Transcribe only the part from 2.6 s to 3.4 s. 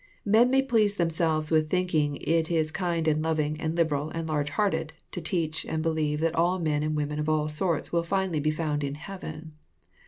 kind and